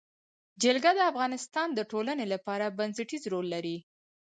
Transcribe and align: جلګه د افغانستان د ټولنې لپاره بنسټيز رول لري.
جلګه 0.63 0.91
د 0.95 0.99
افغانستان 1.11 1.67
د 1.73 1.79
ټولنې 1.91 2.25
لپاره 2.33 2.75
بنسټيز 2.77 3.23
رول 3.33 3.45
لري. 3.53 3.77